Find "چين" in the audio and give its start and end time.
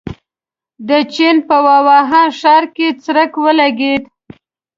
1.13-1.35